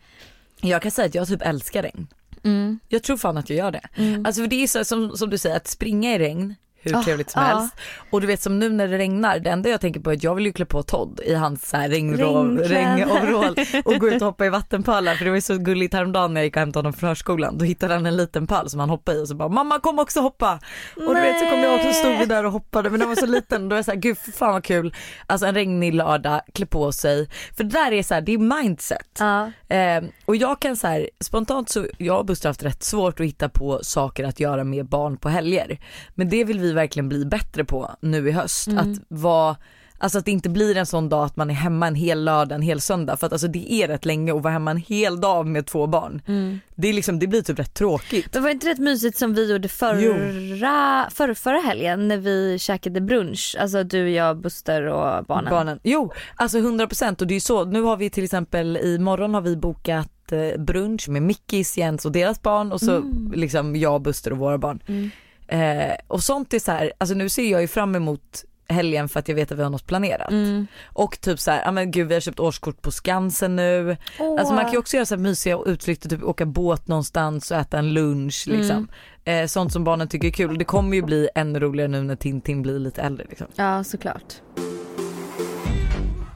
Jag 0.60 0.82
kan 0.82 0.90
säga 0.90 1.06
att 1.06 1.14
jag 1.14 1.28
typ 1.28 1.42
älskar 1.42 1.82
regn. 1.82 2.06
Mm. 2.44 2.80
Jag 2.88 3.02
tror 3.02 3.16
fan 3.16 3.36
att 3.36 3.50
jag 3.50 3.58
gör 3.58 3.70
det. 3.70 3.82
Mm. 3.96 4.26
Alltså 4.26 4.42
för 4.42 4.48
det 4.48 4.62
är 4.62 4.66
så 4.66 4.84
som, 4.84 5.16
som 5.16 5.30
du 5.30 5.38
säger 5.38 5.56
att 5.56 5.68
springa 5.68 6.14
i 6.14 6.18
regn, 6.18 6.54
hur 6.82 6.96
Ah, 6.96 7.02
trevligt 7.02 7.30
som 7.30 7.42
ja. 7.42 7.48
helst. 7.48 7.74
Och 8.10 8.20
du 8.20 8.26
vet 8.26 8.42
som 8.42 8.58
nu 8.58 8.68
när 8.68 8.88
det 8.88 8.98
regnar, 8.98 9.38
det 9.38 9.50
enda 9.50 9.70
jag 9.70 9.80
tänker 9.80 10.00
på 10.00 10.10
är 10.10 10.16
att 10.16 10.22
jag 10.22 10.34
vill 10.34 10.46
ju 10.46 10.52
klä 10.52 10.64
på 10.64 10.82
Todd 10.82 11.20
i 11.24 11.34
hans 11.34 11.68
så 11.68 11.76
här 11.76 11.88
regnoverall 11.88 13.56
och 13.84 13.94
gå 13.98 14.08
ut 14.08 14.22
och 14.22 14.26
hoppa 14.26 14.46
i 14.46 14.48
vattenpölar 14.48 15.14
för 15.14 15.24
det 15.24 15.30
var 15.30 15.36
ju 15.36 15.40
så 15.40 15.56
gulligt 15.56 15.94
häromdagen 15.94 16.34
när 16.34 16.40
jag 16.40 16.46
gick 16.46 16.56
och 16.56 16.60
hämtade 16.60 16.78
honom 16.78 16.92
från 16.92 17.10
förskolan. 17.10 17.58
Då 17.58 17.64
hittade 17.64 17.94
han 17.94 18.06
en 18.06 18.16
liten 18.16 18.46
pöl 18.46 18.70
som 18.70 18.80
han 18.80 18.90
hoppade 18.90 19.18
i 19.18 19.22
och 19.22 19.28
så 19.28 19.34
bara 19.34 19.48
mamma 19.48 19.78
kom 19.80 19.98
också 19.98 20.20
hoppa. 20.20 20.60
Och 20.96 21.14
du 21.14 21.20
vet 21.20 21.38
så 21.38 21.46
kom 21.46 21.60
jag 21.60 21.74
också 21.74 21.88
och 21.88 21.94
stod 21.94 22.18
vi 22.18 22.26
där 22.26 22.46
och 22.46 22.52
hoppade 22.52 22.90
men 22.90 23.00
den 23.00 23.08
var 23.08 23.16
så 23.16 23.26
liten 23.26 23.62
då 23.62 23.68
var 23.68 23.76
jag 23.76 23.84
såhär 23.84 23.98
gud 23.98 24.18
fan 24.18 24.52
vad 24.52 24.64
kul. 24.64 24.94
Alltså 25.26 25.46
en 25.46 25.54
regnig 25.54 25.94
lördag, 25.94 26.40
klä 26.54 26.66
på 26.66 26.92
sig. 26.92 27.28
För 27.56 27.64
det 27.64 27.70
där 27.70 27.92
är 27.92 28.02
så 28.02 28.14
här, 28.14 28.20
det 28.20 28.34
är 28.34 28.62
mindset. 28.62 29.18
Ja. 29.18 29.50
Eh, 29.68 30.04
och 30.24 30.36
jag 30.36 30.60
kan 30.60 30.76
så 30.76 30.86
här, 30.86 31.10
spontant 31.20 31.68
så, 31.68 31.86
jag 31.98 32.18
och 32.18 32.26
Buster 32.26 32.48
har 32.48 32.50
haft 32.50 32.62
rätt 32.62 32.82
svårt 32.82 33.20
att 33.20 33.26
hitta 33.26 33.48
på 33.48 33.78
saker 33.82 34.24
att 34.24 34.40
göra 34.40 34.64
med 34.64 34.86
barn 34.86 35.16
på 35.16 35.28
helger. 35.28 35.78
Men 36.14 36.28
det 36.28 36.44
vill 36.44 36.60
vi 36.60 36.69
verkligen 36.72 37.08
bli 37.08 37.24
bättre 37.24 37.64
på 37.64 37.90
nu 38.00 38.28
i 38.28 38.32
höst. 38.32 38.66
Mm. 38.68 38.78
Att 38.92 38.98
vara, 39.08 39.56
alltså 39.98 40.18
att 40.18 40.24
det 40.24 40.30
inte 40.30 40.48
blir 40.48 40.76
en 40.76 40.86
sån 40.86 41.08
dag 41.08 41.24
att 41.24 41.36
man 41.36 41.50
är 41.50 41.54
hemma 41.54 41.86
en 41.86 41.94
hel 41.94 42.24
lördag, 42.24 42.56
en 42.56 42.62
hel 42.62 42.80
söndag. 42.80 43.16
För 43.16 43.26
att 43.26 43.32
alltså 43.32 43.48
det 43.48 43.72
är 43.72 43.88
rätt 43.88 44.04
länge 44.04 44.34
att 44.36 44.42
vara 44.42 44.52
hemma 44.52 44.70
en 44.70 44.76
hel 44.76 45.20
dag 45.20 45.46
med 45.46 45.66
två 45.66 45.86
barn. 45.86 46.22
Mm. 46.26 46.60
Det, 46.74 46.88
är 46.88 46.92
liksom, 46.92 47.18
det 47.18 47.26
blir 47.26 47.42
typ 47.42 47.58
rätt 47.58 47.74
tråkigt. 47.74 48.28
Men 48.32 48.42
var 48.42 48.48
det 48.48 48.52
inte 48.52 48.68
rätt 48.68 48.78
mysigt 48.78 49.18
som 49.18 49.34
vi 49.34 49.52
gjorde 49.52 49.68
förra, 49.68 51.08
förra, 51.10 51.34
förra 51.34 51.58
helgen 51.60 52.08
när 52.08 52.16
vi 52.16 52.58
käkade 52.58 53.00
brunch? 53.00 53.56
Alltså 53.60 53.84
du, 53.84 54.10
jag, 54.10 54.40
Buster 54.40 54.82
och 54.82 55.24
barnen. 55.24 55.50
Barnen. 55.50 55.80
Jo, 55.82 56.12
alltså 56.34 56.58
100% 56.58 57.20
och 57.20 57.26
det 57.26 57.32
är 57.32 57.36
ju 57.36 57.40
så, 57.40 57.64
nu 57.64 57.82
har 57.82 57.96
vi 57.96 58.10
till 58.10 58.24
exempel 58.24 58.76
imorgon 58.76 59.34
har 59.34 59.40
vi 59.40 59.56
bokat 59.56 60.32
eh, 60.32 60.60
brunch 60.60 61.08
med 61.08 61.22
Mickis, 61.22 61.78
Jens 61.78 62.04
och 62.06 62.12
deras 62.12 62.42
barn 62.42 62.72
och 62.72 62.80
så 62.80 62.96
Mm. 62.96 63.32
liksom 63.34 63.76
jag, 63.76 64.02
Buster 64.02 64.32
och 64.32 64.38
våra 64.38 64.58
barn. 64.58 64.82
Mm. 64.86 65.10
Eh, 65.50 65.94
och 66.06 66.22
sånt 66.22 66.54
är 66.54 66.58
så 66.58 66.72
här, 66.72 66.92
alltså 66.98 67.14
nu 67.14 67.28
ser 67.28 67.50
jag 67.50 67.60
ju 67.60 67.68
fram 67.68 67.94
emot 67.94 68.44
helgen 68.68 69.08
för 69.08 69.20
att 69.20 69.28
jag 69.28 69.34
vet 69.34 69.52
att 69.52 69.58
vi 69.58 69.62
har 69.62 69.70
något 69.70 69.86
planerat. 69.86 70.30
Mm. 70.30 70.66
Och 70.86 71.20
typ 71.20 71.40
så 71.40 71.50
här, 71.50 71.62
ja 71.64 71.70
men 71.72 71.90
gud 71.90 72.08
vi 72.08 72.14
har 72.14 72.20
köpt 72.20 72.40
årskort 72.40 72.82
på 72.82 72.90
Skansen 72.90 73.56
nu. 73.56 73.96
Alltså 74.38 74.54
man 74.54 74.64
kan 74.64 74.72
ju 74.72 74.78
också 74.78 74.96
göra 74.96 75.06
så 75.06 75.14
här 75.14 75.22
mysiga 75.22 75.58
utflykter, 75.66 76.08
typ 76.08 76.22
åka 76.22 76.46
båt 76.46 76.88
någonstans 76.88 77.50
och 77.50 77.56
äta 77.56 77.78
en 77.78 77.94
lunch 77.94 78.44
liksom. 78.46 78.88
Eh, 79.24 79.46
sånt 79.46 79.72
som 79.72 79.84
barnen 79.84 80.08
tycker 80.08 80.28
är 80.28 80.32
kul. 80.32 80.58
Det 80.58 80.64
kommer 80.64 80.96
ju 80.96 81.02
bli 81.02 81.28
ännu 81.34 81.60
roligare 81.60 81.88
nu 81.88 82.02
när 82.02 82.16
Tintin 82.16 82.62
blir 82.62 82.78
lite 82.78 83.02
äldre 83.02 83.26
liksom. 83.28 83.46
Ja 83.54 83.84
såklart. 83.84 84.34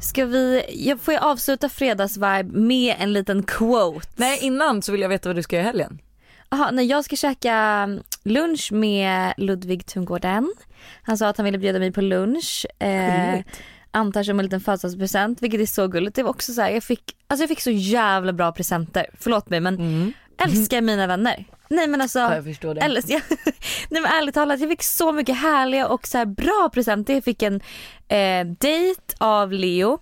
Ska 0.01 0.25
vi, 0.25 0.65
jag 0.69 1.01
får 1.01 1.15
jag 1.15 1.23
avsluta 1.23 1.69
fredagsvibe 1.69 2.45
med 2.45 2.97
en 2.99 3.13
liten 3.13 3.43
quote? 3.43 4.09
Nej 4.17 4.39
innan 4.43 4.83
så 4.83 4.93
vill 4.93 5.01
jag 5.01 5.09
veta 5.09 5.29
vad 5.29 5.37
du 5.37 5.43
ska 5.43 5.57
göra 5.57 5.65
i 5.65 5.67
helgen. 5.67 5.99
Jaha, 6.55 6.71
nej 6.71 6.87
jag 6.87 7.05
ska 7.05 7.17
käka 7.17 7.89
lunch 8.23 8.73
med 8.73 9.35
Ludvig 9.37 9.87
Tungården. 9.87 10.55
Han 11.03 11.19
sa 11.19 11.29
att 11.29 11.37
han 11.37 11.45
ville 11.45 11.59
bjuda 11.59 11.79
mig 11.79 11.93
på 11.93 12.01
lunch. 12.01 12.67
Eh, 12.79 13.41
antar 13.91 14.23
som 14.23 14.39
en 14.39 14.45
liten 14.47 14.61
födelsedagspresent 14.61 15.43
vilket 15.43 15.61
är 15.61 15.67
så 15.67 15.89
gulligt. 15.89 16.17
Det 16.17 16.23
var 16.23 16.31
också 16.31 16.53
så 16.53 16.61
här, 16.61 16.71
jag 16.71 16.83
fick, 16.83 17.03
alltså 17.27 17.43
jag 17.43 17.49
fick 17.49 17.61
så 17.61 17.71
jävla 17.71 18.33
bra 18.33 18.53
presenter. 18.53 19.07
Förlåt 19.21 19.51
mig 19.51 19.61
men 19.61 19.75
älskar 20.39 20.81
mina 20.81 21.07
vänner. 21.07 21.45
Nej 21.69 21.87
men 21.89 22.01
alltså. 22.01 22.19
Ja, 22.19 22.35
jag 22.35 22.45
förstår 22.45 22.75
det. 22.75 22.81
Jag, 23.09 23.23
nej 23.91 24.03
men 24.03 24.05
ärligt 24.05 24.35
talat 24.35 24.61
jag 24.61 24.71
fick 24.71 24.83
så 24.83 25.13
mycket 25.13 25.37
härliga 25.37 25.89
och 25.89 26.07
så 26.07 26.19
här 26.19 26.27
bra 26.27 26.71
presenter. 26.75 27.15
Jag 27.15 27.25
fick 27.25 27.43
en 27.43 27.61
eh, 28.09 28.47
dejt 28.47 29.03
av 29.19 29.53
Leo. 29.53 29.99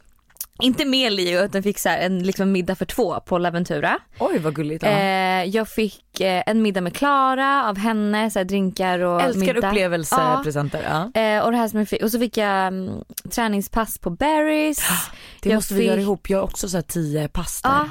Inte 0.62 0.85
med 0.85 1.12
Leo 1.12 1.45
utan 1.45 1.62
fick 1.62 1.78
så 1.78 1.88
en 1.88 2.23
liksom 2.23 2.52
middag 2.52 2.75
för 2.75 2.85
två 2.85 3.21
på 3.21 3.38
Laventura. 3.38 3.99
Oj 4.19 4.38
vad 4.38 4.54
gulligt. 4.54 4.83
Ja. 4.85 4.90
Eh, 4.90 5.45
jag 5.45 5.69
fick 5.69 6.21
eh, 6.21 6.42
en 6.47 6.62
middag 6.62 6.81
med 6.81 6.95
Klara 6.97 7.69
av 7.69 7.78
henne, 7.78 8.31
så 8.31 8.38
här 8.38 8.45
drinkar 8.45 8.99
och 8.99 9.23
Älskar 9.23 9.54
middag. 9.54 9.69
upplevelsepresenter. 9.69 10.83
Ja. 11.14 11.21
Eh, 11.21 11.42
och, 11.45 11.50
det 11.52 11.57
här 11.59 11.69
som 11.69 11.78
jag 11.78 11.88
fick, 11.88 12.02
och 12.02 12.11
så 12.11 12.19
fick 12.19 12.37
jag 12.37 12.66
mm, 12.66 12.90
träningspass 13.31 13.99
på 13.99 14.11
Barry's. 14.11 14.81
Det 15.40 15.49
Jag 15.49 15.57
måste 15.57 15.75
vi 15.75 15.81
fick- 15.81 15.88
göra 15.88 16.00
ihop. 16.00 16.31
Jag 16.31 16.38
har 16.38 16.45
också 16.45 16.69
så 16.69 16.76
här 16.76 16.83
tio 16.83 17.28
pass 17.28 17.62
där. 17.62 17.71
Ja. 17.71 17.88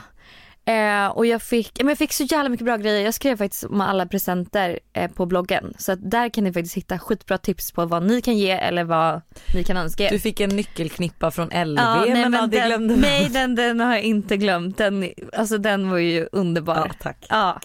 Eh, 0.65 1.07
och 1.07 1.25
jag 1.25 1.41
fick, 1.41 1.79
men 1.79 1.87
jag 1.87 1.97
fick 1.97 2.13
så 2.13 2.23
jävla 2.23 2.49
mycket 2.49 2.65
bra 2.65 2.77
grejer. 2.77 3.05
Jag 3.05 3.13
skrev 3.13 3.37
faktiskt 3.37 3.63
om 3.63 3.81
alla 3.81 4.05
presenter 4.05 4.79
eh, 4.93 5.11
på 5.11 5.25
bloggen. 5.25 5.73
Så 5.77 5.95
där 5.95 6.29
kan 6.29 6.43
ni 6.43 6.53
faktiskt 6.53 6.77
hitta 6.77 6.99
skitbra 6.99 7.37
tips 7.37 7.71
på 7.71 7.85
vad 7.85 8.03
ni 8.03 8.21
kan 8.21 8.37
ge 8.37 8.51
eller 8.51 8.83
vad 8.83 9.21
ni 9.55 9.63
kan 9.63 9.77
önska 9.77 10.03
er. 10.03 10.09
Du 10.09 10.19
fick 10.19 10.39
en 10.39 10.49
nyckelknippa 10.49 11.31
från 11.31 11.47
LV 11.47 11.79
Ja, 11.79 12.05
nej, 12.07 12.29
men, 12.29 12.49
den, 12.49 12.67
glömde 12.67 12.95
nej 12.95 13.29
den, 13.29 13.55
den 13.55 13.79
har 13.79 13.93
jag 13.93 14.03
inte 14.03 14.37
glömt. 14.37 14.77
Den, 14.77 15.09
alltså 15.33 15.57
den 15.57 15.89
var 15.89 15.97
ju 15.97 16.27
underbar. 16.31 16.75
Ja, 16.75 16.93
tack. 16.99 17.25
Ja. 17.29 17.59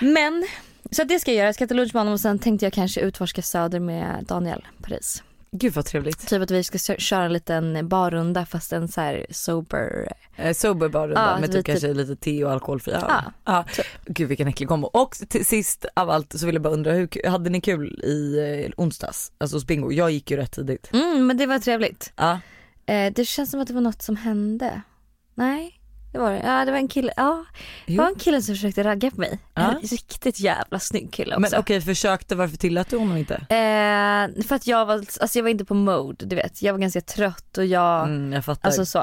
Men, 0.00 0.46
så 0.90 1.04
det 1.04 1.20
ska 1.20 1.30
jag 1.30 1.38
göra. 1.38 1.46
Jag 1.46 1.54
ska 1.54 1.64
äta 1.64 1.74
lunch 1.74 1.94
med 1.94 2.00
honom 2.00 2.12
och 2.12 2.20
sen 2.20 2.38
tänkte 2.38 2.66
jag 2.66 2.72
kanske 2.72 3.00
utforska 3.00 3.42
Söder 3.42 3.80
med 3.80 4.24
Daniel 4.28 4.66
Paris. 4.82 5.22
Gud 5.52 5.72
vad 5.72 5.84
trevligt. 5.84 6.28
Typ 6.28 6.42
att 6.42 6.50
vi 6.50 6.64
ska 6.64 6.78
kö- 6.78 6.98
köra 7.00 7.24
en 7.24 7.32
liten 7.32 7.88
barrunda 7.88 8.46
fast 8.46 8.72
en 8.72 8.88
så 8.88 9.00
här 9.00 9.26
sober. 9.30 10.12
Eh, 10.36 10.52
sober 10.54 10.88
bar 10.88 11.08
Ja, 11.08 11.36
med 11.40 11.48
typ 11.48 11.52
typ- 11.56 11.66
kanske 11.66 11.94
lite 11.94 12.16
te 12.16 12.44
och 12.44 12.52
alkoholfri. 12.52 12.92
Ja. 12.92 13.06
Ja, 13.44 13.64
Ja. 13.76 13.82
Gud 14.06 14.28
vilken 14.28 14.48
äcklig 14.48 14.68
kombo. 14.68 14.86
Och 14.86 15.10
till 15.28 15.46
sist 15.46 15.84
av 15.94 16.10
allt 16.10 16.32
så 16.38 16.46
vill 16.46 16.54
jag 16.54 16.62
bara 16.62 16.72
undra, 16.74 16.92
hur, 16.92 17.28
hade 17.28 17.50
ni 17.50 17.60
kul 17.60 18.00
i 18.04 18.38
eh, 18.66 18.72
onsdags? 18.84 19.32
Alltså 19.38 19.56
hos 19.56 19.64
bingo? 19.66 19.92
Jag 19.92 20.10
gick 20.10 20.30
ju 20.30 20.36
rätt 20.36 20.52
tidigt. 20.52 20.90
Mm, 20.92 21.26
men 21.26 21.36
det 21.36 21.46
var 21.46 21.58
trevligt. 21.58 22.12
Ja. 22.16 22.40
Eh, 22.86 23.12
det 23.12 23.24
känns 23.24 23.50
som 23.50 23.60
att 23.60 23.68
det 23.68 23.74
var 23.74 23.80
något 23.80 24.02
som 24.02 24.16
hände. 24.16 24.82
Nej, 25.34 25.79
det 26.12 26.18
var 26.18 26.30
det. 26.32 26.40
Ja, 26.44 26.64
det 26.64 26.70
var 26.70 26.78
en 26.78 26.88
kille. 26.88 27.12
Ja, 27.16 27.44
det 27.86 27.96
var 27.96 28.06
en 28.08 28.14
kille 28.14 28.42
som 28.42 28.54
försökte 28.54 28.84
ragga 28.84 29.10
på 29.10 29.20
mig. 29.20 29.38
Ja. 29.54 29.62
En 29.62 29.80
riktigt 29.80 30.40
jävla 30.40 30.78
snygg 30.78 31.12
kille 31.12 31.36
också. 31.36 31.40
Men 31.50 31.60
okej 31.60 31.80
försökte, 31.80 32.34
varför 32.34 32.56
tillät 32.56 32.90
du 32.90 32.96
honom 32.96 33.16
inte? 33.16 33.34
Eh, 33.34 34.42
för 34.46 34.54
att 34.54 34.66
jag 34.66 34.86
var, 34.86 34.94
alltså 34.94 35.38
jag 35.38 35.42
var 35.42 35.50
inte 35.50 35.64
på 35.64 35.74
mode, 35.74 36.26
du 36.26 36.36
vet. 36.36 36.62
Jag 36.62 36.72
var 36.72 36.80
ganska 36.80 37.00
trött 37.00 37.58
och 37.58 37.66
jag, 37.66 38.04
Mm, 38.08 38.32
jag 38.32 38.44
fattar. 38.44 38.68
alltså 38.68 38.84
så. 38.86 38.98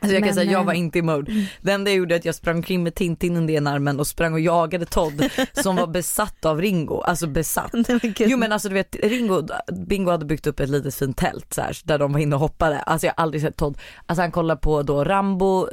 Alltså 0.00 0.14
jag 0.14 0.22
kan 0.22 0.26
Men, 0.26 0.34
säga 0.34 0.52
jag 0.52 0.60
eh, 0.60 0.66
var 0.66 0.72
inte 0.72 0.98
i 0.98 1.02
mode. 1.02 1.46
Det 1.60 1.72
enda 1.72 1.90
jag 1.90 1.98
gjorde 1.98 2.14
är 2.14 2.18
att 2.18 2.24
jag 2.24 2.34
sprang 2.34 2.56
omkring 2.56 2.82
med 2.82 2.94
Tintin 2.94 3.36
under 3.36 3.54
ena 3.54 3.70
armen 3.70 4.00
och 4.00 4.06
sprang 4.06 4.32
och 4.32 4.40
jagade 4.40 4.86
Todd 4.86 5.30
som 5.52 5.76
var 5.76 5.86
besatt 5.86 6.44
av 6.44 6.60
Ringo. 6.60 7.00
Alltså 7.00 7.26
besatt. 7.26 7.72
Jo 8.18 8.38
men 8.38 8.52
alltså 8.52 8.68
du 8.68 8.74
vet 8.74 8.96
Ringo, 9.02 9.46
Bingo 9.86 10.10
hade 10.10 10.24
byggt 10.24 10.46
upp 10.46 10.60
ett 10.60 10.68
litet 10.68 10.94
fint 10.94 11.16
tält 11.16 11.54
så 11.54 11.60
här, 11.62 11.76
där 11.84 11.98
de 11.98 12.12
var 12.12 12.20
inne 12.20 12.34
och 12.34 12.40
hoppade. 12.40 12.78
Alltså 12.80 13.06
jag 13.06 13.14
har 13.16 13.22
aldrig 13.22 13.42
sett 13.42 13.56
Todd. 13.56 13.78
Alltså 14.06 14.22
han 14.22 14.32
kollar 14.32 14.56
på 14.56 14.82
då 14.82 15.04
Rambo, 15.04 15.68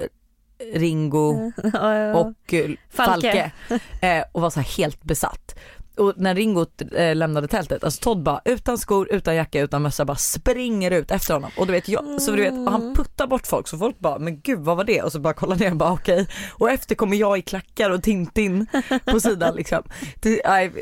Ringo 0.74 1.52
och 2.16 2.54
eh, 2.54 2.72
Falke. 2.90 3.52
Falke, 3.70 3.82
eh, 4.02 4.24
och 4.32 4.42
var 4.42 4.50
så 4.50 4.60
här 4.60 4.78
helt 4.78 5.04
besatt. 5.04 5.56
Och 5.98 6.14
när 6.18 6.36
Ringo 6.36 6.66
eh, 6.96 7.16
lämnade 7.16 7.48
tältet, 7.48 7.84
alltså 7.84 8.02
Todd 8.04 8.24
bara 8.24 8.42
utan 8.46 8.78
skor, 8.78 9.08
utan 9.12 9.36
jacka, 9.36 9.62
utan 9.62 9.82
mössa 9.82 10.06
bara 10.06 10.18
springer 10.18 10.92
ut 10.92 11.12
efter 11.12 11.34
honom. 11.34 11.52
Och 11.58 11.66
du 11.68 11.72
vet, 11.72 11.90
jag, 11.90 12.22
så 12.22 12.32
du 12.32 12.42
vet 12.42 12.54
han 12.54 12.96
puttar 12.96 13.28
bort 13.28 13.48
folk 13.48 13.68
så 13.68 13.78
folk 13.78 14.00
bara 14.00 14.20
men 14.20 14.40
gud 14.40 14.60
vad 14.60 14.78
var 14.78 14.84
det? 14.84 15.02
Och 15.02 15.12
så 15.12 15.20
bara 15.20 15.34
kollar 15.34 15.56
ner 15.56 15.72
och 15.72 15.78
bara 15.78 15.92
okej. 15.94 16.28
Och 16.54 16.70
efter 16.72 16.96
kommer 16.96 17.18
jag 17.18 17.38
i 17.38 17.42
klackar 17.42 17.90
och 17.90 18.04
Tintin 18.04 18.68
på 19.06 19.20
sidan 19.20 19.56
liksom. 19.58 19.84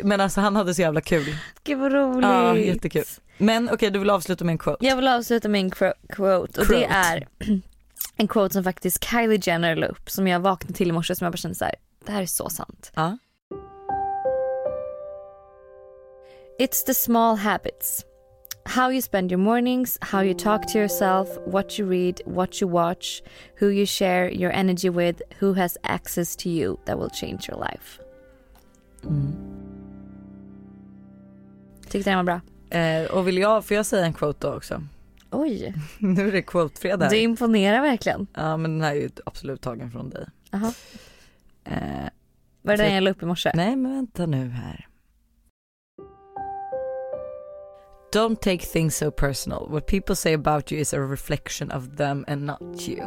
Men 0.03 0.21
alltså 0.21 0.41
han 0.41 0.55
hade 0.55 0.75
så 0.75 0.81
jävla 0.81 1.01
kul. 1.01 1.35
Gud 1.63 1.79
vad 1.79 1.93
roligt. 1.93 2.23
Ja 2.29 2.57
jättekul. 2.57 3.03
Men 3.37 3.69
okej 3.73 3.91
du 3.91 3.99
vill 3.99 4.09
avsluta 4.09 4.45
med 4.45 4.51
en 4.53 4.57
quote. 4.57 4.85
Jag 4.85 4.95
vill 4.95 5.07
avsluta 5.07 5.49
med 5.49 5.61
en 5.61 5.71
quo- 5.71 5.93
quote 6.09 6.61
och 6.61 6.67
Quote. 6.67 6.79
det 6.79 6.85
är 6.85 7.27
en 8.17 8.27
quote 8.27 8.53
som 8.53 8.63
faktiskt 8.63 9.03
Kylie 9.03 9.39
Jenner 9.43 9.75
la 9.75 9.87
upp 9.87 10.09
som 10.09 10.27
jag 10.27 10.39
vaknade 10.39 10.73
till 10.73 10.89
i 10.89 10.91
morse 10.91 11.15
som 11.15 11.25
jag 11.25 11.31
bara 11.31 11.37
kände 11.37 11.55
så 11.55 11.65
här, 11.65 11.75
det 12.05 12.11
här 12.11 12.21
är 12.21 12.25
så 12.25 12.49
sant. 12.49 12.91
Ja. 12.95 13.17
It's 16.59 16.85
the 16.85 16.93
small 16.93 17.37
habits. 17.37 18.05
How 18.65 18.91
you 18.91 19.01
spend 19.01 19.31
your 19.31 19.41
mornings, 19.41 19.97
how 20.01 20.23
you 20.23 20.33
talk 20.33 20.67
to 20.67 20.77
yourself, 20.77 21.27
what 21.47 21.79
you 21.79 21.89
read, 21.89 22.21
what 22.25 22.61
you 22.61 22.71
watch, 22.71 23.21
who 23.59 23.69
you 23.69 23.85
share 23.85 24.31
your 24.31 24.51
energy 24.51 24.89
with, 24.89 25.21
who 25.41 25.53
has 25.53 25.77
access 25.83 26.35
to 26.35 26.49
you 26.49 26.77
that 26.85 26.97
will 26.97 27.09
change 27.09 27.49
your 27.49 27.59
life. 27.59 27.99
Tyckte 31.89 32.09
den 32.09 32.17
var 32.17 32.23
bra. 32.23 32.41
Eh, 32.79 33.11
och 33.11 33.27
vill 33.27 33.37
jag, 33.37 33.65
får 33.65 33.77
jag 33.77 33.85
säga 33.85 34.05
en 34.05 34.13
quote 34.13 34.47
då 34.47 34.53
också? 34.53 34.81
Oj, 35.33 35.73
nu 35.99 36.27
är 36.27 36.31
det 36.31 36.41
quote-fredag. 36.41 37.09
du 37.09 37.17
imponerar 37.17 37.81
verkligen. 37.81 38.27
Ja 38.33 38.57
men 38.57 38.71
den 38.71 38.81
här 38.81 38.91
är 38.95 38.99
ju 38.99 39.09
absolut 39.25 39.61
tagen 39.61 39.91
från 39.91 40.09
dig. 40.09 40.25
Jaha. 40.51 40.73
Eh, 41.63 42.09
Var 42.61 42.77
det 42.77 42.83
den 42.83 42.93
jag 42.93 43.03
la 43.03 43.11
upp 43.11 43.23
i 43.23 43.25
morse? 43.25 43.51
Nej 43.55 43.75
men 43.75 43.95
vänta 43.95 44.25
nu 44.25 44.49
här. 44.49 44.87
Don't 48.13 48.35
take 48.35 48.65
things 48.65 48.97
so 48.97 49.11
personal. 49.11 49.69
What 49.69 49.87
people 49.87 50.15
say 50.15 50.33
about 50.33 50.71
you 50.71 50.81
is 50.81 50.93
a 50.93 50.99
reflection 50.99 51.71
of 51.71 51.97
them 51.97 52.25
and 52.27 52.45
not 52.45 52.87
you. 52.89 52.99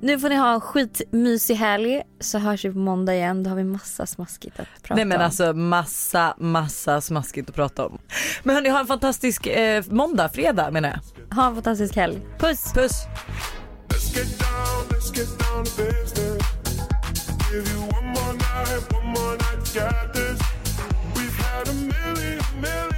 Nu 0.00 0.18
får 0.18 0.28
ni 0.28 0.36
ha 0.36 0.54
en 0.54 0.60
skitmysig 0.60 1.54
helg 1.54 2.02
så 2.20 2.38
hörs 2.38 2.64
vi 2.64 2.72
på 2.72 2.78
måndag 2.78 3.14
igen. 3.14 3.42
Då 3.42 3.50
har 3.50 3.56
vi 3.56 3.64
massa 3.64 4.06
smaskigt 4.06 4.60
att 4.60 4.66
prata 4.82 4.94
Nej 4.94 5.04
men 5.04 5.18
om. 5.18 5.24
alltså 5.24 5.52
massa, 5.52 6.34
massa 6.38 7.00
smaskigt 7.00 7.48
att 7.50 7.54
prata 7.56 7.86
om. 7.86 7.98
Men 8.42 8.54
hörni, 8.54 8.68
ha 8.68 8.80
en 8.80 8.86
fantastisk 8.86 9.46
eh, 9.46 9.84
måndag, 9.90 10.28
fredag 10.28 10.70
menar 10.70 10.88
jag. 10.88 11.36
Ha 11.36 11.46
en 11.48 11.54
fantastisk 11.54 11.96
helg. 11.96 12.20
Puss! 12.38 12.72
Puss! 12.72 12.92
Let's 13.88 14.14
get 14.14 14.38
down, 14.38 14.86
let's 14.90 15.10
get 15.16 15.38
down 15.38 15.64
to 15.64 15.70
business. 15.82 16.42
Give 17.50 17.68
you 17.72 17.80
one 17.80 18.06
more 18.06 18.32
night, 18.34 18.92
one 18.92 19.06
more 19.06 19.32
night, 19.36 19.74
got 19.74 20.14
this. 20.14 20.38
We've 21.14 21.38
had 21.44 21.68
a 21.68 21.72
million, 21.74 22.40
million 22.60 22.97